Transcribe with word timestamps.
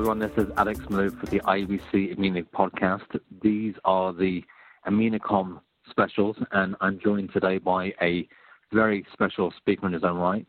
everyone. 0.00 0.18
This 0.18 0.32
is 0.38 0.50
Alex 0.56 0.80
Malou 0.88 1.20
for 1.20 1.26
the 1.26 1.40
IABC 1.40 2.16
EMENA 2.16 2.46
podcast. 2.54 3.20
These 3.42 3.74
are 3.84 4.14
the 4.14 4.42
EMENAComm 4.86 5.60
specials, 5.90 6.38
and 6.52 6.74
I'm 6.80 6.98
joined 7.04 7.34
today 7.34 7.58
by 7.58 7.92
a 8.00 8.26
very 8.72 9.04
special 9.12 9.52
speaker 9.58 9.86
in 9.86 9.92
his 9.92 10.02
own 10.02 10.16
right. 10.16 10.46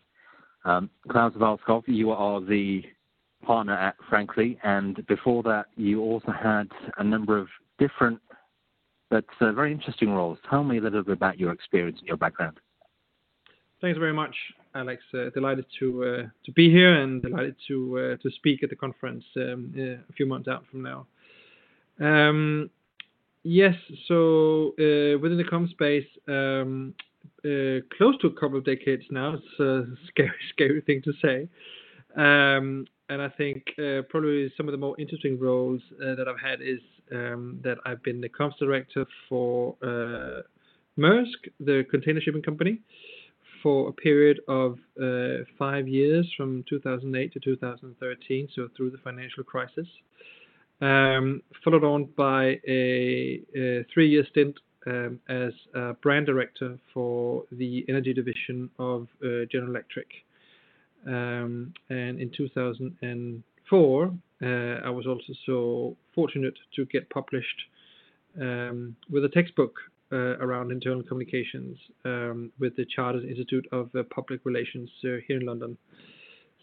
Um, 0.64 0.90
Klavs 1.10 1.36
Valskov, 1.36 1.84
you 1.88 2.12
are 2.12 2.40
the 2.40 2.82
partner 3.46 3.74
at 3.74 3.96
Frankly, 4.08 4.58
and 4.64 5.06
before 5.08 5.44
that, 5.44 5.66
you 5.76 6.00
also 6.00 6.32
had 6.32 6.70
a 6.98 7.04
number 7.04 7.38
of 7.38 7.50
different 7.78 8.22
but 9.10 9.26
uh, 9.42 9.52
very 9.52 9.74
interesting 9.74 10.12
roles. 10.12 10.38
Tell 10.50 10.64
me 10.64 10.78
a 10.78 10.82
little 10.82 11.04
bit 11.04 11.12
about 11.12 11.38
your 11.38 11.52
experience 11.52 12.00
and 12.00 12.08
your 12.08 12.16
background. 12.16 12.58
Thanks 13.82 14.00
very 14.00 14.14
much, 14.14 14.34
Alex. 14.76 15.04
Uh, 15.14 15.30
delighted 15.32 15.66
to 15.80 16.04
uh, 16.04 16.24
to 16.46 16.52
be 16.52 16.70
here 16.70 17.02
and 17.02 17.22
delighted 17.22 17.56
to 17.68 18.00
uh, 18.00 18.18
to 18.24 18.32
speak 18.36 18.64
at 18.64 18.70
the 18.70 18.76
conference 18.76 19.24
um, 19.38 19.74
a 19.78 20.14
few 20.14 20.26
months 20.26 20.48
out 20.48 20.64
from 20.70 20.82
now. 20.82 21.06
Um, 22.00 22.70
yes, 23.44 23.76
so 24.08 24.74
within 24.78 25.38
the 25.38 25.48
com 25.50 25.68
space, 25.70 26.08
um, 26.28 26.94
close 27.98 28.18
to 28.22 28.28
a 28.28 28.34
couple 28.34 28.58
of 28.58 28.66
decades 28.66 29.04
now. 29.12 29.36
It's 29.36 29.60
a 29.60 29.84
scary, 30.08 30.32
scary 30.54 30.82
thing 30.82 31.02
to 31.04 31.14
say. 31.22 31.48
And 32.16 33.22
I 33.22 33.28
think 33.28 33.66
probably 34.10 34.54
some 34.56 34.70
of 34.70 34.72
the 34.72 34.78
more 34.78 34.96
interesting 34.98 35.38
roles 35.38 35.82
that 36.00 36.28
I've 36.28 36.40
had 36.40 36.62
is 36.62 36.80
that 37.10 37.78
I've 37.86 38.02
been 38.04 38.22
the 38.22 38.30
comms 38.30 38.58
director 38.58 39.06
for 39.28 39.76
Maersk, 40.98 41.50
the 41.60 41.86
container 41.90 42.22
shipping 42.22 42.42
company 42.42 42.80
for 43.62 43.90
a 43.90 43.94
period 43.94 44.40
of 44.48 44.78
uh, 45.02 45.44
five 45.58 45.88
years 45.88 46.32
from 46.36 46.64
2008 46.70 47.34
to 47.34 47.40
2013, 47.40 48.48
so 48.56 48.68
through 48.76 48.92
the 48.92 48.98
financial 49.00 49.44
crisis. 49.44 49.88
Um, 50.82 51.44
followed 51.64 51.84
on 51.84 52.06
by 52.18 52.60
a, 52.68 53.42
a 53.56 53.86
three-year 53.94 54.26
stint 54.32 54.58
um, 54.88 55.20
as 55.30 55.54
a 55.76 55.94
brand 55.94 56.26
director 56.26 56.80
for 56.94 57.44
the 57.52 57.86
energy 57.88 58.14
division 58.14 58.70
of 58.80 59.08
uh, 59.24 59.46
General 59.52 59.70
Electric. 59.70 60.08
Um, 61.06 61.74
and 61.90 62.20
in 62.20 62.32
2004, 62.36 64.04
uh, 64.04 64.46
I 64.46 64.90
was 64.90 65.06
also 65.06 65.34
so 65.46 65.98
fortunate 66.16 66.56
to 66.76 66.86
get 66.86 67.10
published 67.10 67.62
um, 68.40 68.96
with 69.10 69.26
a 69.26 69.30
textbook 69.30 69.76
Uh, 70.14 70.36
around 70.42 70.74
internal 70.74 71.02
communications 71.02 71.78
um, 72.04 72.52
with 72.60 72.76
the 72.76 72.84
Chartered 72.94 73.24
Institute 73.24 73.66
of 73.72 73.90
uh, 73.96 74.04
Public 74.14 74.42
Relations 74.44 74.90
uh, 75.06 75.24
here 75.26 75.40
in 75.40 75.46
London. 75.46 75.78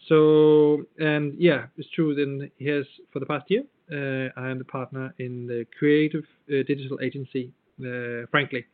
So, 0.07 0.83
and 0.99 1.33
yeah, 1.35 1.65
it's 1.75 1.89
true. 1.95 2.13
Then 2.13 2.51
here's 2.59 2.85
for 3.11 3.19
the 3.19 3.25
past 3.25 3.45
year, 3.49 3.63
uh, 3.91 4.29
I 4.39 4.51
am 4.51 4.59
the 4.59 4.65
partner 4.65 5.15
in 5.17 5.47
the 5.47 5.65
creative 5.79 6.25
uh, 6.47 6.57
digital 6.67 6.99
agency, 7.01 7.51
Frankly, 8.29 8.67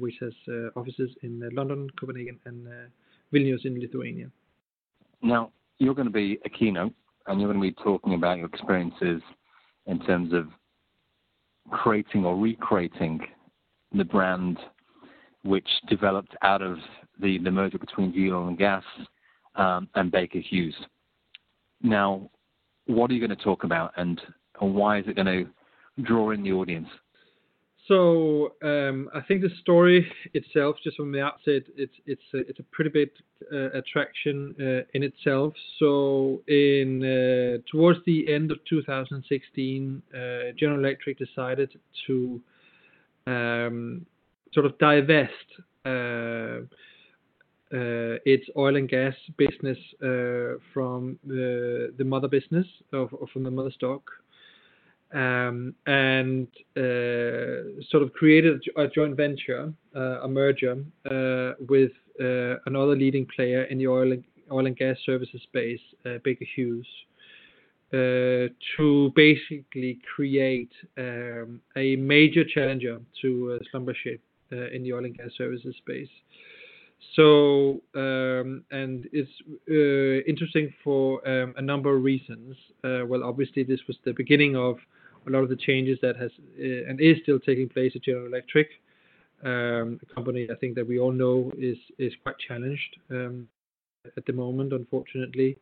which 0.00 0.16
has 0.20 0.32
offices 0.74 1.10
in 1.22 1.48
London, 1.52 1.88
Copenhagen, 1.90 2.40
and 2.44 2.66
Vilnius 3.32 3.64
in 3.64 3.78
Lithuania. 3.78 4.32
Now, 5.22 5.52
you're 5.78 5.94
going 5.94 6.08
to 6.08 6.12
be 6.12 6.40
a 6.44 6.48
keynote 6.48 6.92
and 7.28 7.40
you're 7.40 7.52
going 7.52 7.62
to 7.62 7.76
be 7.76 7.84
talking 7.84 8.14
about 8.14 8.38
your 8.38 8.48
experiences 8.48 9.22
in 9.86 10.00
terms 10.00 10.32
of 10.32 10.48
creating 11.70 12.24
or 12.24 12.36
recreating 12.36 13.20
the 13.92 14.04
brand 14.04 14.58
which 15.44 15.68
developed 15.88 16.34
out 16.42 16.62
of 16.62 16.78
the, 17.20 17.38
the 17.38 17.50
merger 17.50 17.78
between 17.78 18.12
Oil 18.32 18.48
and 18.48 18.58
Gas 18.58 18.84
um, 19.56 19.88
and 19.94 20.10
Baker 20.10 20.40
Hughes. 20.40 20.74
Now, 21.82 22.30
what 22.86 23.10
are 23.10 23.14
you 23.14 23.20
going 23.26 23.36
to 23.36 23.44
talk 23.44 23.64
about, 23.64 23.92
and, 23.96 24.20
and 24.60 24.74
why 24.74 24.98
is 24.98 25.04
it 25.06 25.16
going 25.16 25.26
to 25.26 26.02
draw 26.02 26.30
in 26.30 26.42
the 26.42 26.52
audience? 26.52 26.88
So 27.88 28.52
um, 28.62 29.08
I 29.14 29.22
think 29.22 29.40
the 29.40 29.50
story 29.62 30.06
itself, 30.34 30.76
just 30.84 30.96
from 30.98 31.10
the 31.10 31.22
outset, 31.22 31.62
it's 31.74 31.94
it's 32.04 32.22
a, 32.34 32.38
it's 32.40 32.58
a 32.58 32.62
pretty 32.70 32.90
big 32.90 33.08
uh, 33.50 33.70
attraction 33.70 34.54
uh, 34.60 34.84
in 34.92 35.02
itself. 35.02 35.54
So 35.78 36.42
in 36.48 37.02
uh, 37.02 37.62
towards 37.72 38.00
the 38.04 38.32
end 38.32 38.50
of 38.50 38.58
2016, 38.68 40.02
uh, 40.12 40.18
General 40.58 40.80
Electric 40.80 41.18
decided 41.18 41.70
to 42.06 42.42
um, 43.28 44.06
sort 44.52 44.66
of 44.66 44.78
divest 44.78 45.32
uh, 45.84 46.60
uh, 47.70 48.16
its 48.24 48.46
oil 48.56 48.76
and 48.76 48.88
gas 48.88 49.14
business 49.36 49.76
uh, 50.02 50.56
from 50.72 51.18
the, 51.26 51.92
the 51.98 52.04
mother 52.04 52.28
business 52.28 52.66
or, 52.94 53.10
or 53.12 53.26
from 53.30 53.42
the 53.42 53.50
mother 53.50 53.70
stock, 53.70 54.10
um, 55.12 55.74
and 55.86 56.48
uh, 56.78 57.82
sort 57.90 58.02
of 58.02 58.10
created 58.14 58.62
a 58.78 58.86
joint 58.88 59.16
venture, 59.16 59.70
uh, 59.94 60.22
a 60.22 60.28
merger 60.28 60.82
uh, 61.10 61.52
with 61.68 61.92
another 62.66 62.96
leading 62.96 63.26
player 63.36 63.64
in 63.64 63.78
the 63.78 63.86
oil 63.86 64.12
and, 64.12 64.24
oil 64.50 64.66
and 64.66 64.76
gas 64.76 64.96
services 65.04 65.40
space, 65.42 65.80
Baker 66.24 66.46
Hughes. 66.56 66.86
Uh, 67.90 68.52
to 68.76 69.10
basically 69.16 69.98
create 70.14 70.70
um, 70.98 71.58
a 71.74 71.96
major 71.96 72.44
challenger 72.44 73.00
to 73.22 73.58
uh, 73.58 73.64
Schlumberger 73.64 74.18
uh, 74.52 74.68
in 74.74 74.82
the 74.82 74.92
oil 74.92 75.06
and 75.06 75.16
gas 75.16 75.30
services 75.38 75.74
space. 75.78 76.10
So, 77.16 77.80
um, 77.94 78.62
and 78.70 79.08
it's 79.10 79.30
interesting 80.28 80.70
for 80.84 81.26
um, 81.26 81.54
a 81.56 81.62
number 81.62 81.96
of 81.96 82.04
reasons. 82.04 82.56
well, 82.84 83.24
obviously, 83.24 83.62
this 83.62 83.80
was 83.88 83.96
the 84.04 84.12
beginning 84.12 84.54
of 84.54 84.76
a 85.26 85.30
lot 85.30 85.42
of 85.42 85.48
the 85.48 85.56
changes 85.56 85.98
that 86.02 86.14
has 86.16 86.30
and 86.58 87.00
is 87.00 87.16
still 87.22 87.40
taking 87.40 87.70
place 87.70 87.92
at 87.94 88.02
General 88.02 88.26
Electric. 88.26 88.68
Um, 89.42 89.98
a 90.02 90.14
company 90.14 90.46
I 90.52 90.56
think 90.56 90.74
that 90.74 90.86
we 90.86 90.98
all 90.98 91.12
know 91.12 91.50
is 91.56 91.78
is 91.98 92.12
quite 92.22 92.36
challenged 92.46 92.98
um, 93.10 93.48
at 94.14 94.26
the 94.26 94.34
moment, 94.34 94.74
unfortunately. 94.74 95.56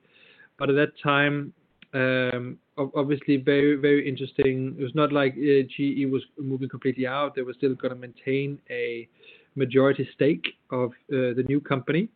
But 0.58 0.70
at 0.70 0.74
that 0.74 0.92
time, 1.00 1.52
obviously, 1.94 3.36
very 3.36 3.76
very 3.76 4.08
interesting. 4.08 4.76
It 4.78 4.82
was 4.82 4.94
not 4.94 5.12
like 5.12 5.32
uh, 5.34 5.62
GE 5.68 6.06
was 6.10 6.22
moving 6.38 6.68
completely 6.68 7.06
out; 7.06 7.34
they 7.34 7.42
were 7.42 7.54
still 7.54 7.74
going 7.74 7.94
to 7.94 8.00
maintain 8.00 8.58
a 8.70 9.08
majority 9.54 10.08
stake 10.14 10.46
of 10.70 10.90
uh, 10.90 11.32
the 11.34 11.44
new 11.48 11.60
company, 11.60 12.08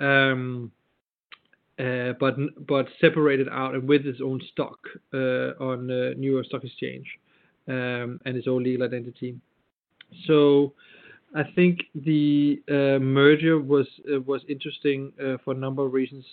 um, 0.00 0.70
uh, 1.78 2.12
but 2.20 2.36
but 2.66 2.86
separated 3.00 3.48
out 3.48 3.74
and 3.74 3.88
with 3.88 4.06
its 4.06 4.20
own 4.22 4.40
stock 4.52 4.78
on 5.12 5.86
New 5.86 6.32
York 6.32 6.46
Stock 6.46 6.64
Exchange 6.64 7.06
um, 7.68 8.20
and 8.24 8.36
its 8.36 8.46
own 8.48 8.62
legal 8.62 8.86
identity. 8.86 9.36
So. 10.26 10.72
I 11.32 11.44
think 11.54 11.82
the 11.94 12.60
merger 13.00 13.60
was 13.60 13.86
was 14.26 14.42
interesting 14.48 15.12
for 15.44 15.52
a 15.52 15.56
number 15.56 15.86
of 15.86 15.92
reasons. 15.92 16.24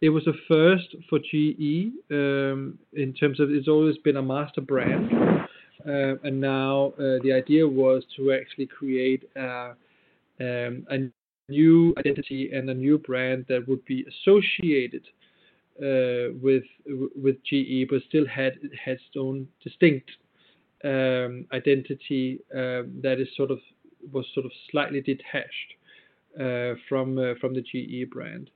It 0.00 0.10
was 0.10 0.26
a 0.28 0.32
first 0.46 0.94
for 1.08 1.18
GE 1.18 1.90
um, 2.10 2.78
in 2.92 3.12
terms 3.18 3.40
of 3.40 3.50
it's 3.50 3.66
always 3.66 3.98
been 3.98 4.16
a 4.16 4.22
master 4.22 4.60
brand, 4.60 5.10
uh, 5.86 6.14
and 6.22 6.40
now 6.40 6.92
uh, 6.98 7.18
the 7.24 7.32
idea 7.32 7.66
was 7.66 8.04
to 8.16 8.32
actually 8.32 8.66
create 8.66 9.24
a, 9.36 9.74
um, 10.40 10.86
a 10.90 11.10
new 11.48 11.94
identity 11.98 12.50
and 12.52 12.70
a 12.70 12.74
new 12.74 12.98
brand 12.98 13.46
that 13.48 13.66
would 13.66 13.84
be 13.86 14.06
associated 14.06 15.02
uh, 15.82 16.34
with 16.40 16.64
with 17.16 17.36
GE, 17.44 17.88
but 17.90 18.00
still 18.08 18.26
had 18.26 18.52
its 18.86 19.02
own 19.16 19.48
distinct 19.64 20.10
um, 20.84 21.44
identity 21.52 22.38
that 22.52 23.16
is 23.18 23.28
sort 23.36 23.50
of 23.50 23.58
was 24.12 24.26
sort 24.32 24.46
of 24.46 24.52
slightly 24.70 25.00
detached 25.00 25.74
uh, 26.38 26.74
from 26.88 27.18
uh, 27.18 27.34
from 27.40 27.52
the 27.54 27.62
GE 27.62 28.08
brand. 28.10 28.50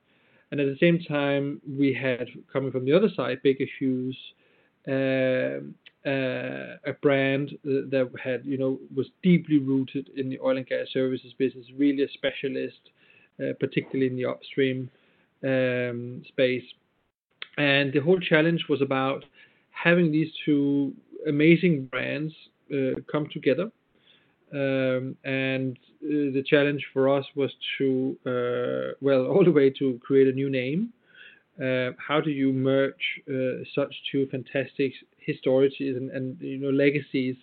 And 0.52 0.60
at 0.60 0.66
the 0.66 0.76
same 0.78 1.00
time, 1.08 1.62
we 1.66 1.94
had 1.94 2.28
coming 2.52 2.70
from 2.70 2.84
the 2.84 2.92
other 2.92 3.08
side, 3.16 3.40
Baker 3.42 3.64
Hughes, 3.78 4.16
uh, 4.86 5.64
uh, 6.06 6.76
a 6.84 6.92
brand 7.00 7.52
that 7.64 8.10
had, 8.22 8.44
you 8.44 8.58
know, 8.58 8.78
was 8.94 9.06
deeply 9.22 9.58
rooted 9.58 10.10
in 10.14 10.28
the 10.28 10.38
oil 10.40 10.58
and 10.58 10.66
gas 10.66 10.88
services 10.92 11.32
business, 11.38 11.64
really 11.78 12.02
a 12.02 12.08
specialist, 12.10 12.90
uh, 13.40 13.54
particularly 13.60 14.08
in 14.10 14.16
the 14.16 14.26
upstream 14.26 14.90
um, 15.42 16.22
space. 16.28 16.64
And 17.56 17.90
the 17.90 18.00
whole 18.00 18.20
challenge 18.20 18.66
was 18.68 18.82
about 18.82 19.24
having 19.70 20.12
these 20.12 20.30
two 20.44 20.92
amazing 21.26 21.86
brands 21.86 22.34
uh, 22.70 23.00
come 23.10 23.26
together 23.32 23.72
um, 24.52 25.16
and 25.24 25.78
uh, 26.04 26.30
the 26.32 26.44
challenge 26.46 26.84
for 26.92 27.08
us 27.08 27.24
was 27.34 27.50
to, 27.78 28.16
uh, 28.26 28.94
well, 29.00 29.26
all 29.30 29.44
the 29.44 29.50
way 29.50 29.70
to 29.70 29.98
create 30.04 30.28
a 30.28 30.32
new 30.32 30.50
name. 30.50 30.92
Uh, 31.62 31.90
how 31.98 32.20
do 32.20 32.30
you 32.30 32.52
merge 32.52 32.94
uh, 33.28 33.62
such 33.74 33.94
two 34.10 34.26
fantastic 34.30 34.92
histories 35.18 35.72
and, 35.78 36.10
and, 36.10 36.40
you 36.40 36.58
know 36.58 36.70
legacies 36.70 37.36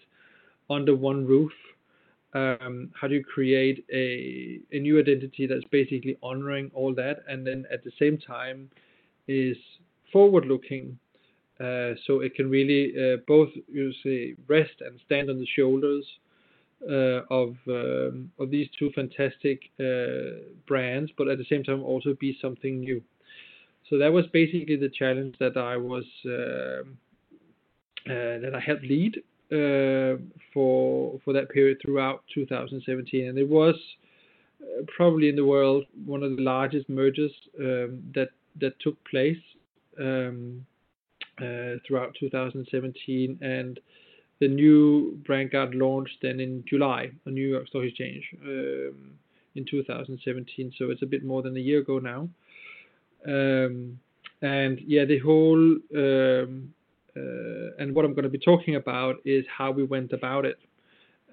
under 0.69 0.95
one 0.95 1.25
roof? 1.25 1.51
Um, 2.33 2.91
how 2.99 3.07
do 3.07 3.15
you 3.15 3.23
create 3.23 3.85
a, 3.91 4.59
a 4.71 4.79
new 4.79 4.99
identity 4.99 5.47
that's 5.47 5.63
basically 5.71 6.17
honoring 6.21 6.69
all 6.73 6.93
that, 6.95 7.23
and 7.27 7.45
then 7.45 7.65
at 7.71 7.83
the 7.83 7.91
same 7.99 8.17
time 8.17 8.69
is 9.27 9.57
forward-looking 10.11 10.97
Uh, 11.59 11.93
so 12.07 12.21
it 12.21 12.33
can 12.35 12.49
really 12.49 12.83
uh, 12.95 13.17
both 13.27 13.49
you 13.67 13.91
say 14.01 14.33
rest 14.47 14.77
and 14.79 14.97
stand 15.05 15.29
on 15.29 15.37
the 15.37 15.49
shoulders 15.57 16.05
of 16.81 17.55
um, 17.67 18.31
of 18.39 18.49
these 18.49 18.67
two 18.77 18.89
fantastic 18.95 19.61
uh, 19.79 20.39
brands, 20.67 21.11
but 21.17 21.27
at 21.27 21.37
the 21.37 21.45
same 21.49 21.63
time 21.63 21.83
also 21.83 22.15
be 22.19 22.37
something 22.41 22.79
new. 22.79 23.01
So 23.89 23.97
that 23.97 24.13
was 24.13 24.25
basically 24.27 24.75
the 24.75 24.89
challenge 24.89 25.35
that 25.39 25.57
I 25.57 25.75
was 25.77 26.05
uh, 26.25 26.83
that 28.05 28.51
I 28.55 28.59
helped 28.59 28.83
lead 28.83 29.17
uh, 29.51 30.21
for 30.53 31.19
for 31.25 31.33
that 31.33 31.49
period 31.49 31.77
throughout 31.81 32.23
2017, 32.33 33.27
and 33.27 33.37
it 33.37 33.47
was 33.47 33.75
probably 34.95 35.29
in 35.29 35.35
the 35.35 35.45
world 35.45 35.85
one 36.05 36.23
of 36.23 36.35
the 36.35 36.41
largest 36.41 36.87
mergers 36.87 37.31
um, 37.59 38.03
that 38.13 38.29
that 38.61 38.79
took 38.79 38.95
place 39.05 39.41
um, 39.99 40.65
uh, 41.39 41.79
throughout 41.87 42.15
2017, 42.19 43.39
and 43.41 43.79
the 44.39 44.47
new 44.47 45.17
brand 45.25 45.51
got 45.51 45.73
launched 45.75 46.17
then 46.21 46.39
in 46.39 46.63
July 46.67 47.11
on 47.27 47.33
New 47.33 47.47
York 47.47 47.67
Stock 47.67 47.83
Exchange 47.83 48.23
um, 48.43 49.11
in 49.55 49.65
2017. 49.69 50.73
So 50.77 50.91
it's 50.91 51.01
a 51.01 51.05
bit 51.05 51.23
more 51.23 51.41
than 51.41 51.57
a 51.57 51.59
year 51.59 51.79
ago 51.79 51.99
now. 51.99 52.29
Um, 53.25 53.99
and 54.41 54.79
yeah, 54.85 55.03
the 55.05 55.19
whole 55.19 55.59
um, 55.95 56.73
uh, 57.15 57.75
and 57.79 57.93
what 57.93 58.05
I'm 58.05 58.13
going 58.13 58.23
to 58.23 58.29
be 58.29 58.37
talking 58.37 58.75
about 58.75 59.15
is 59.25 59.45
how 59.55 59.71
we 59.71 59.83
went 59.83 60.13
about 60.13 60.45
it. 60.45 60.57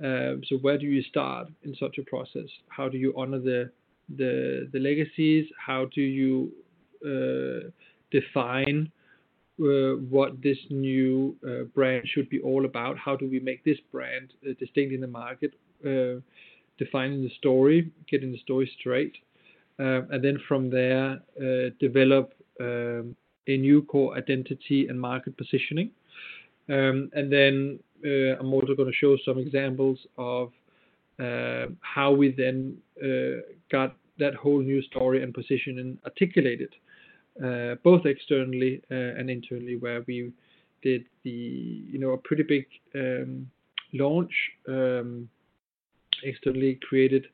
Um, 0.02 0.42
so 0.48 0.56
where 0.56 0.78
do 0.78 0.86
you 0.86 1.02
start 1.02 1.48
in 1.62 1.74
such 1.78 1.98
a 1.98 2.02
process? 2.02 2.48
How 2.68 2.88
do 2.88 2.98
you 2.98 3.14
honor 3.16 3.38
the 3.38 3.70
the, 4.08 4.68
the 4.72 4.78
legacies? 4.78 5.46
How 5.64 5.86
do 5.94 6.00
you 6.00 6.52
uh, 7.04 7.70
define 8.10 8.90
what 9.58 10.42
this 10.42 10.58
new 10.70 11.36
uh, 11.46 11.64
brand 11.74 12.06
should 12.06 12.28
be 12.28 12.40
all 12.40 12.64
about. 12.66 12.98
How 12.98 13.16
do 13.16 13.28
we 13.28 13.40
make 13.40 13.64
this 13.64 13.78
brand 13.90 14.32
uh, 14.44 14.52
distinct 14.58 14.92
in 14.92 15.00
the 15.00 15.06
market? 15.06 15.54
defining 16.78 17.22
the 17.22 17.30
story, 17.38 17.90
getting 18.10 18.32
the 18.32 18.38
story 18.38 18.70
straight, 18.78 19.14
and 19.78 20.22
then 20.22 20.38
from 20.46 20.68
there 20.68 21.20
develop 21.80 22.34
um, 22.60 23.16
a 23.46 23.56
new 23.56 23.82
core 23.82 24.16
identity 24.16 24.88
and 24.88 25.00
market 25.00 25.36
positioning. 25.36 25.90
Um, 26.68 27.10
and 27.12 27.32
then 27.32 27.78
uh, 28.04 28.38
I'm 28.38 28.52
also 28.52 28.74
going 28.74 28.90
to 28.90 28.96
show 28.96 29.16
some 29.24 29.38
examples 29.38 29.98
of 30.18 30.52
uh, 31.18 31.66
how 31.80 32.12
we 32.12 32.32
then 32.32 32.76
uh, 33.02 33.40
got 33.70 33.96
that 34.18 34.34
whole 34.34 34.60
new 34.60 34.82
story 34.82 35.22
and 35.22 35.32
position 35.32 35.78
and 35.78 35.98
articulated 36.04 36.70
uh, 36.72 36.85
both 37.82 38.06
externally 38.06 38.82
uh, 38.90 38.94
and 38.94 39.30
internally, 39.30 39.76
where 39.76 40.02
we 40.06 40.32
did 40.82 41.04
the 41.24 41.30
you 41.30 41.98
know 41.98 42.10
a 42.10 42.18
pretty 42.18 42.42
big 42.42 42.66
um, 42.94 43.50
launch 43.92 44.32
um, 44.68 45.28
externally 46.22 46.78
created 46.88 47.26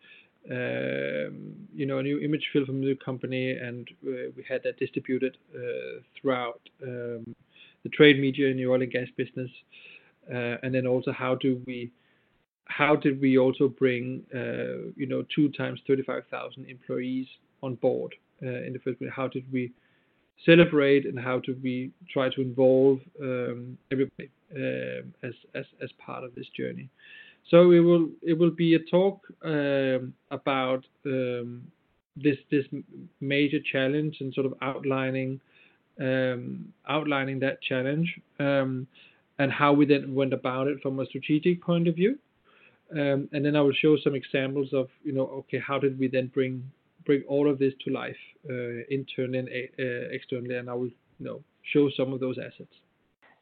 um, 0.51 1.55
you 1.75 1.87
know 1.87 1.99
a 1.99 2.03
new 2.03 2.19
image 2.19 2.49
film 2.53 2.67
from 2.67 2.81
the 2.81 2.97
company, 3.05 3.53
and 3.53 3.89
uh, 4.07 4.31
we 4.37 4.45
had 4.49 4.63
that 4.65 4.79
distributed 4.79 5.37
uh, 5.55 6.01
throughout 6.21 6.61
the 6.81 7.89
trade 7.93 8.21
media 8.21 8.49
in 8.49 8.57
the 8.57 8.67
oil 8.67 8.81
and 8.81 8.93
gas 8.93 9.09
business, 9.17 9.51
uh, 10.33 10.57
and 10.63 10.75
then 10.75 10.87
also 10.87 11.13
how 11.13 11.35
do 11.35 11.61
we 11.67 11.91
how 12.65 12.97
did 12.97 13.21
we 13.21 13.39
also 13.39 13.69
bring 13.69 14.23
uh, 14.35 14.91
you 14.97 15.07
know 15.07 15.25
two 15.35 15.49
times 15.51 15.81
35,000 15.87 16.65
employees 16.69 17.27
on 17.63 17.75
board 17.77 18.15
in 18.41 18.73
the 18.73 18.81
first 18.81 18.99
place? 18.99 19.11
How 19.15 19.29
did 19.29 19.45
we 19.53 19.73
celebrate 20.45 21.07
and 21.07 21.19
how 21.19 21.39
do 21.39 21.57
we 21.63 21.91
try 22.13 22.29
to 22.29 22.41
involve 22.41 22.99
um, 23.21 23.79
everybody 23.91 24.31
um, 24.57 25.15
as, 25.23 25.33
as 25.55 25.65
as 25.83 25.91
part 26.05 26.25
of 26.25 26.35
this 26.35 26.47
journey. 26.57 26.89
So 27.51 27.73
it 27.73 27.81
will 27.81 28.09
it 28.23 28.39
will 28.39 28.51
be 28.51 28.75
a 28.75 28.79
talk 28.79 29.21
um, 29.45 30.15
about 30.31 30.85
um, 31.07 31.63
this 32.17 32.37
this 32.51 32.67
major 33.21 33.59
challenge 33.73 34.17
and 34.21 34.33
sort 34.35 34.47
of 34.47 34.55
outlining 34.63 35.41
um, 36.01 36.73
outlining 36.89 37.41
that 37.41 37.61
challenge 37.63 38.21
um, 38.39 38.87
and 39.39 39.51
how 39.51 39.73
we 39.73 39.87
then 39.87 40.15
went 40.15 40.33
about 40.33 40.67
it 40.67 40.81
from 40.83 41.01
a 41.01 41.07
strategic 41.07 41.63
point 41.63 41.89
of 41.89 41.95
view. 41.95 42.19
and 42.91 43.45
then 43.45 43.57
I 43.57 43.61
will 43.61 43.73
show 43.73 43.97
some 44.05 44.15
examples 44.15 44.73
of 44.73 44.89
you 45.03 45.13
know 45.13 45.27
okay 45.41 45.59
how 45.59 45.79
did 45.79 45.99
we 45.99 46.09
then 46.09 46.29
bring 46.29 46.71
bring 47.05 47.23
all 47.29 47.51
of 47.51 47.59
this 47.59 47.73
to 47.85 47.93
life 47.93 48.17
uh, 48.49 48.85
internally 48.91 49.39
and 49.39 49.49
uh, 49.49 50.09
externally, 50.11 50.57
and 50.57 50.69
I 50.69 50.75
will 50.75 50.91
you 51.19 51.27
know 51.27 51.43
show 51.73 51.91
some 51.97 52.13
of 52.13 52.21
those 52.21 52.39
assets. 52.39 52.75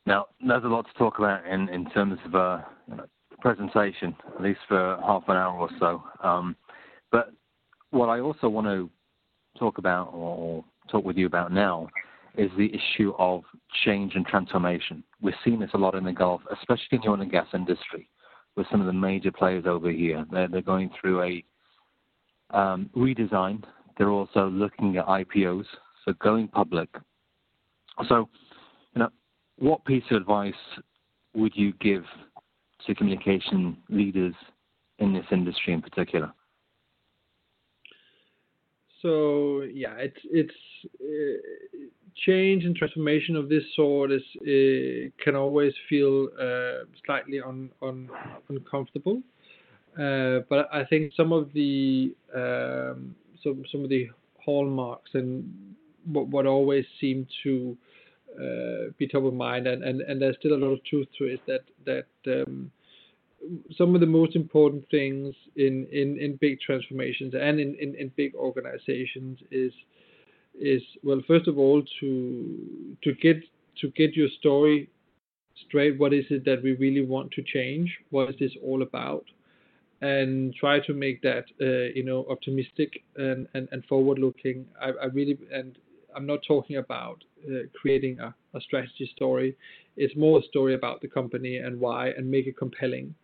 Now, 0.06 0.26
there's 0.46 0.64
a 0.64 0.68
lot 0.68 0.86
to 0.86 0.98
talk 0.98 1.18
about 1.18 1.46
in, 1.46 1.68
in 1.68 1.88
terms 1.90 2.18
of 2.24 2.34
a 2.34 2.66
uh, 2.92 3.02
presentation, 3.40 4.16
at 4.34 4.42
least 4.42 4.60
for 4.66 4.98
half 5.04 5.24
an 5.28 5.36
hour 5.36 5.58
or 5.58 5.68
so. 5.78 6.02
Um, 6.26 6.56
but 7.12 7.32
what 7.90 8.08
I 8.08 8.20
also 8.20 8.48
want 8.48 8.66
to 8.66 8.90
talk 9.58 9.78
about 9.78 10.10
or 10.14 10.64
talk 10.90 11.04
with 11.04 11.16
you 11.16 11.26
about 11.26 11.52
now 11.52 11.88
is 12.36 12.50
the 12.56 12.72
issue 12.74 13.12
of 13.18 13.42
change 13.84 14.14
and 14.14 14.24
transformation. 14.26 15.02
We're 15.20 15.34
seeing 15.44 15.60
this 15.60 15.70
a 15.74 15.78
lot 15.78 15.94
in 15.94 16.04
the 16.04 16.12
Gulf, 16.12 16.40
especially 16.50 16.86
in 16.92 17.00
the 17.02 17.08
oil 17.08 17.20
and 17.20 17.30
gas 17.30 17.46
industry, 17.52 18.08
with 18.56 18.66
some 18.70 18.80
of 18.80 18.86
the 18.86 18.92
major 18.92 19.32
players 19.32 19.64
over 19.66 19.90
here. 19.90 20.24
They're, 20.30 20.48
they're 20.48 20.62
going 20.62 20.90
through 21.00 21.22
a 21.22 21.44
um, 22.52 22.90
redesign. 22.96 23.62
They're 23.96 24.10
also 24.10 24.48
looking 24.48 24.96
at 24.96 25.06
IPOs, 25.06 25.66
so 26.04 26.12
going 26.20 26.48
public. 26.48 26.88
So, 28.08 28.28
you 28.94 29.00
know, 29.00 29.10
what 29.58 29.84
piece 29.84 30.04
of 30.10 30.16
advice 30.16 30.54
would 31.34 31.52
you 31.54 31.72
give 31.80 32.04
to 32.86 32.94
communication 32.94 33.76
leaders 33.88 34.34
in 34.98 35.12
this 35.12 35.26
industry 35.30 35.74
in 35.74 35.82
particular? 35.82 36.32
So 39.02 39.62
yeah, 39.62 39.94
it's 39.96 40.20
it's 40.24 40.54
uh, 41.02 41.78
change 42.26 42.64
and 42.64 42.76
transformation 42.76 43.34
of 43.34 43.48
this 43.48 43.62
sort 43.74 44.12
is 44.12 44.22
uh, 44.42 45.08
can 45.22 45.36
always 45.36 45.72
feel 45.88 46.28
uh, 46.38 46.84
slightly 47.06 47.40
un, 47.40 47.70
un, 47.82 48.10
uncomfortable. 48.48 49.22
Uh, 49.98 50.40
but 50.48 50.68
I 50.72 50.84
think 50.84 51.12
some 51.16 51.32
of 51.32 51.52
the 51.52 52.14
um, 52.34 53.14
some 53.42 53.64
some 53.70 53.82
of 53.82 53.90
the 53.90 54.08
hallmarks 54.44 55.10
and 55.14 55.74
what 56.04 56.28
what 56.28 56.46
always 56.46 56.84
seem 57.00 57.26
to 57.42 57.76
uh, 58.36 58.92
be 58.98 59.08
top 59.08 59.24
of 59.24 59.34
mind, 59.34 59.66
and, 59.66 59.82
and, 59.82 60.00
and 60.02 60.22
there's 60.22 60.36
still 60.38 60.54
a 60.54 60.62
lot 60.62 60.72
of 60.72 60.84
truth 60.84 61.08
to 61.18 61.24
it 61.24 61.40
that 61.46 61.64
that 61.86 62.42
um, 62.42 62.70
some 63.76 63.94
of 63.94 64.00
the 64.00 64.06
most 64.06 64.36
important 64.36 64.84
things 64.90 65.34
in, 65.56 65.86
in, 65.90 66.18
in 66.20 66.36
big 66.40 66.60
transformations 66.60 67.34
and 67.34 67.58
in, 67.58 67.74
in, 67.80 67.94
in 67.94 68.12
big 68.16 68.34
organizations 68.34 69.38
is 69.50 69.72
is 70.60 70.82
well 71.02 71.22
first 71.26 71.48
of 71.48 71.58
all 71.58 71.82
to 72.00 72.96
to 73.02 73.14
get 73.14 73.36
to 73.80 73.88
get 73.90 74.14
your 74.14 74.28
story 74.38 74.90
straight. 75.66 75.98
What 75.98 76.12
is 76.12 76.24
it 76.30 76.44
that 76.44 76.62
we 76.62 76.72
really 76.72 77.04
want 77.04 77.30
to 77.32 77.42
change? 77.42 77.90
What 78.10 78.30
is 78.30 78.36
this 78.38 78.52
all 78.62 78.82
about 78.82 79.24
and 80.00 80.54
try 80.54 80.80
to 80.80 80.94
make 80.94 81.20
that 81.22 81.44
uh, 81.60 81.92
you 81.94 82.04
know 82.04 82.26
optimistic 82.30 83.02
and, 83.16 83.46
and, 83.54 83.68
and 83.72 83.84
forward 83.84 84.18
looking. 84.18 84.64
I, 84.80 84.90
I, 85.02 85.06
really 85.06 85.38
and 85.52 85.76
I'm 86.14 86.26
not 86.26 86.40
talking 86.46 86.76
about 86.76 87.22
uh, 87.46 87.60
creating 87.78 88.18
a, 88.20 88.34
a, 88.54 88.60
strategy 88.60 89.10
story. 89.14 89.56
It's 89.96 90.16
more 90.16 90.40
a 90.40 90.42
story 90.42 90.74
about 90.74 91.00
the 91.00 91.08
company 91.08 91.58
and 91.58 91.78
why 91.78 92.08
and 92.08 92.30
make 92.30 92.46
it 92.46 92.56
compelling. 92.56 93.14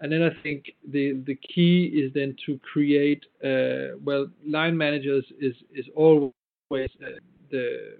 And 0.00 0.12
then 0.12 0.22
I 0.22 0.30
think 0.42 0.66
the 0.90 1.22
the 1.26 1.34
key 1.34 1.86
is 1.86 2.12
then 2.12 2.36
to 2.46 2.58
create 2.60 3.24
uh, 3.42 3.98
well 4.04 4.28
line 4.46 4.76
managers 4.76 5.24
is 5.40 5.54
is 5.74 5.86
always 5.96 6.32
uh, 6.72 7.18
the 7.50 7.96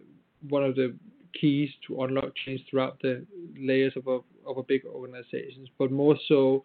one 0.48 0.62
of 0.62 0.76
the 0.76 0.94
keys 1.40 1.70
to 1.86 2.02
unlock 2.02 2.32
change 2.44 2.62
throughout 2.70 3.00
the 3.00 3.26
layers 3.58 3.94
of 3.96 4.06
a 4.06 4.18
of 4.46 4.58
a 4.58 4.62
big 4.62 4.84
organizations, 4.84 5.68
but 5.78 5.90
more 5.90 6.16
so 6.28 6.64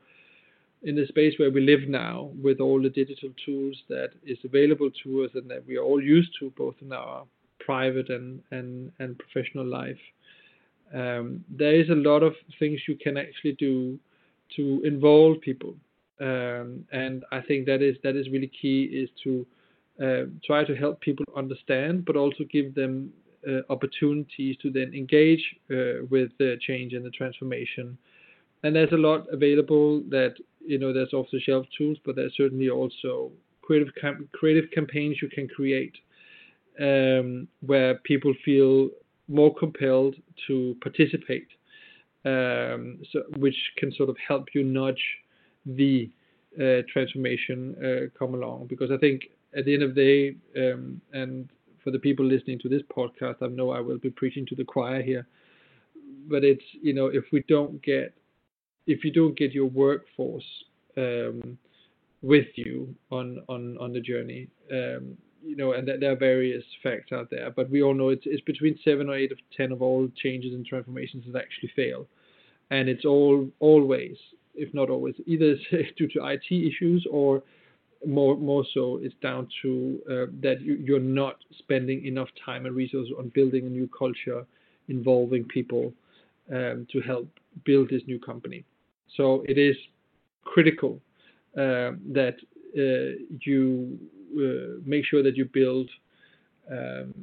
in 0.84 0.96
the 0.96 1.06
space 1.08 1.34
where 1.38 1.52
we 1.52 1.62
live 1.62 1.88
now 1.88 2.32
with 2.42 2.60
all 2.60 2.82
the 2.82 2.90
digital 2.90 3.30
tools 3.46 3.78
that 3.88 4.10
is 4.26 4.38
available 4.44 4.90
to 5.04 5.24
us 5.24 5.32
and 5.36 5.50
that 5.50 5.66
we 5.68 5.78
are 5.78 5.84
all 5.84 6.02
used 6.02 6.32
to 6.40 6.52
both 6.58 6.76
in 6.82 6.92
our 6.92 7.24
private 7.60 8.10
and 8.10 8.42
and, 8.52 8.92
and 9.00 9.18
professional 9.20 9.66
life 9.66 10.00
um, 10.94 11.44
there 11.50 11.76
is 11.76 11.90
a 11.90 11.96
lot 11.96 12.24
of 12.24 12.34
things 12.60 12.82
you 12.88 12.96
can 12.96 13.18
actually 13.18 13.54
do 13.54 13.98
to 14.56 14.82
involve 14.84 15.40
people. 15.42 15.76
Um, 16.20 16.86
and 16.92 17.24
I 17.32 17.42
think 17.42 17.66
that 17.66 17.82
is 17.82 17.96
that 18.04 18.16
is 18.16 18.30
really 18.30 18.52
key 18.62 18.84
is 18.84 19.10
to 19.24 19.46
uh, 20.04 20.26
try 20.46 20.64
to 20.64 20.76
help 20.76 21.00
people 21.02 21.26
understand 21.36 22.06
but 22.06 22.16
also 22.16 22.44
give 22.52 22.76
them 22.76 23.12
uh, 23.48 23.62
opportunities 23.70 24.56
to 24.58 24.70
then 24.70 24.94
engage 24.94 25.44
uh, 25.72 26.06
with 26.10 26.30
the 26.38 26.58
change 26.62 26.94
and 26.94 27.06
the 27.06 27.10
transformation. 27.10 27.98
And 28.64 28.76
there's 28.76 28.92
a 28.92 28.98
lot 28.98 29.26
available 29.32 30.02
that 30.10 30.36
you 30.66 30.78
know 30.78 30.94
there's 30.94 31.14
off 31.14 31.28
the 31.32 31.40
shelf 31.40 31.66
tools 31.78 31.98
but 32.06 32.16
there's 32.16 32.34
certainly 32.36 32.70
also 32.70 33.32
creative 33.62 33.94
cam- 34.00 34.30
creative 34.34 34.70
campaigns 34.72 35.18
you 35.22 35.30
can 35.30 35.48
create 35.48 35.96
um, 36.80 37.48
where 37.62 37.96
people 37.96 38.34
feel 38.46 38.90
more 39.28 39.54
compelled 39.56 40.16
to 40.48 40.76
participate, 40.82 41.48
um, 42.26 43.00
so, 43.12 43.24
which 43.38 43.56
can 43.78 43.92
sort 43.94 44.10
of 44.10 44.18
help 44.26 44.48
you 44.54 44.64
nudge 44.64 45.02
the 45.66 46.10
uh, 46.60 46.82
transformation 46.92 47.76
uh, 47.84 48.18
come 48.18 48.34
along. 48.34 48.68
Because 48.68 48.92
I 48.92 48.98
think 48.98 49.24
at 49.58 49.66
the 49.66 49.74
end 49.74 49.84
of 49.84 49.96
the 49.96 50.36
day, 50.56 50.72
um, 50.72 51.02
and 51.14 51.50
for 51.84 51.92
the 51.92 52.00
people 52.00 52.26
listening 52.26 52.60
to 52.60 52.70
this 52.70 52.82
podcast, 52.96 53.36
I 53.42 53.48
know 53.48 53.72
I 53.72 53.80
will 53.80 53.98
be 53.98 54.10
preaching 54.10 54.46
to 54.48 54.56
the 54.56 54.64
choir 54.64 55.02
here, 55.02 55.26
but 56.28 56.44
it's 56.44 56.64
you 56.82 56.94
know 56.94 57.08
if 57.08 57.24
we 57.32 57.44
don't 57.48 57.82
get 57.82 58.14
if 58.88 59.04
you 59.04 59.12
don't 59.12 59.38
get 59.38 59.52
your 59.52 59.68
workforce 59.68 60.44
um, 60.98 61.58
with 62.22 62.48
you 62.56 62.94
on 63.12 63.44
on 63.48 63.78
on 63.80 63.94
the 63.94 64.00
journey, 64.00 64.48
um, 64.72 65.18
you 65.44 65.56
know, 65.56 65.74
and 65.74 65.88
there 65.88 66.12
are 66.12 66.16
various 66.16 66.64
facts 66.84 67.12
out 67.12 67.30
there, 67.30 67.50
but 67.52 67.70
we 67.70 67.82
all 67.82 67.94
know 67.94 68.10
it's 68.10 68.24
it's 68.26 68.42
between 68.42 68.78
seven 68.84 69.10
or 69.10 69.16
eight 69.16 69.32
of 69.32 69.38
ten 69.56 69.72
of 69.72 69.82
all 69.82 70.08
changes 70.22 70.54
and 70.54 70.66
transformations 70.66 71.26
that 71.32 71.42
actually 71.42 71.72
fail, 71.76 72.08
and 72.70 72.90
it's 72.90 73.06
all 73.06 73.50
always, 73.60 74.18
if 74.56 74.74
not 74.74 74.90
always, 74.90 75.16
either 75.26 75.56
due 75.98 76.08
to 76.08 76.28
IT 76.28 76.52
issues 76.52 77.06
or 77.10 77.44
more 78.06 78.36
more 78.36 78.66
so 78.74 79.00
it's 79.02 79.16
down 79.22 79.48
to 79.62 80.00
uh, 80.10 80.26
that 80.42 80.62
you, 80.62 80.74
you're 80.76 81.00
not 81.00 81.36
spending 81.60 82.06
enough 82.06 82.30
time 82.44 82.66
and 82.66 82.76
resources 82.76 83.14
on 83.18 83.30
building 83.30 83.66
a 83.66 83.70
new 83.70 83.88
culture 83.98 84.46
involving 84.88 85.44
people 85.46 85.94
um, 86.52 86.88
to 86.92 87.00
help 87.02 87.28
build 87.66 87.90
this 87.90 88.02
new 88.08 88.20
company. 88.20 88.64
So 89.18 89.44
it 89.48 89.58
is 89.58 89.76
critical 90.44 91.02
uh, 91.58 91.92
that 92.14 92.36
uh, 92.78 93.18
you 93.46 94.00
uh, 94.36 94.80
make 94.86 95.06
sure 95.06 95.24
that 95.24 95.36
you 95.36 95.46
build 95.46 95.90
um, 96.72 97.14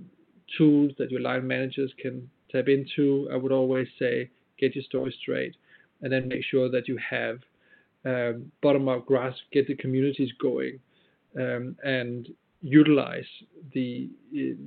tools 0.57 0.93
that 0.99 1.11
your 1.11 1.21
line 1.21 1.47
managers 1.47 1.93
can 2.01 2.29
tap 2.51 2.69
into. 2.69 3.29
I 3.33 3.37
would 3.37 3.53
always 3.53 3.89
say 3.99 4.31
get 4.59 4.75
your 4.75 4.85
story 4.85 5.15
straight, 5.23 5.57
and 6.03 6.13
then 6.13 6.29
make 6.29 6.45
sure 6.45 6.71
that 6.71 6.89
you 6.89 6.99
have 7.11 7.39
um, 8.05 8.51
bottom 8.63 8.89
up 8.89 9.07
grass, 9.07 9.35
get 9.53 9.67
the 9.67 9.75
communities 9.75 10.31
going, 10.41 10.79
um, 11.39 11.77
and 11.85 12.29
utilize 12.63 13.27
the 13.73 14.11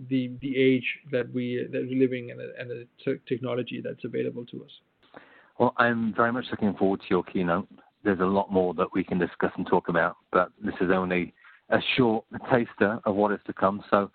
the 0.09 0.31
the 0.41 0.57
age 0.57 0.85
that 1.11 1.31
we 1.33 1.67
that 1.71 1.85
we're 1.87 1.99
living 1.99 2.29
in 2.29 2.39
and 2.39 2.69
the 2.69 3.19
technology 3.27 3.81
that's 3.83 4.03
available 4.05 4.45
to 4.45 4.63
us. 4.63 4.71
Well, 5.61 5.75
I'm 5.77 6.11
very 6.15 6.33
much 6.33 6.45
looking 6.49 6.73
forward 6.73 7.01
to 7.01 7.05
your 7.11 7.21
keynote. 7.21 7.67
There's 8.03 8.19
a 8.19 8.25
lot 8.25 8.51
more 8.51 8.73
that 8.73 8.87
we 8.95 9.03
can 9.03 9.19
discuss 9.19 9.51
and 9.57 9.67
talk 9.67 9.89
about, 9.89 10.17
but 10.31 10.51
this 10.59 10.73
is 10.81 10.89
only 10.89 11.35
a 11.69 11.77
short 11.95 12.25
taster 12.49 12.99
of 13.05 13.13
what 13.13 13.31
is 13.31 13.39
to 13.45 13.53
come. 13.53 13.83
So 13.91 14.09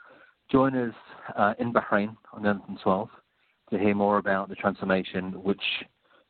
join 0.51 0.77
us 0.77 0.95
uh, 1.37 1.55
in 1.61 1.73
Bahrain 1.73 2.17
on 2.33 2.43
the 2.43 2.49
11th 2.49 2.69
and 2.69 2.81
12th 2.81 3.11
to 3.71 3.79
hear 3.79 3.95
more 3.95 4.19
about 4.19 4.49
the 4.49 4.57
transformation 4.57 5.41
which 5.41 5.63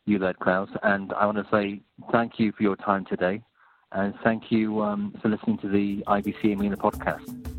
you 0.05 0.19
led, 0.19 0.37
Klavs. 0.37 0.77
And 0.83 1.15
I 1.15 1.25
want 1.25 1.39
to 1.39 1.47
say 1.51 1.81
thank 2.13 2.39
you 2.39 2.53
for 2.53 2.63
your 2.63 2.77
time 2.77 3.07
today. 3.07 3.43
And 3.93 4.13
thank 4.23 4.53
you 4.53 4.83
um, 4.83 5.15
for 5.23 5.31
listening 5.31 5.57
to 5.61 5.69
the 5.71 6.05
IABC 6.07 6.45
EMENA 6.45 6.77
podcast. 6.77 7.56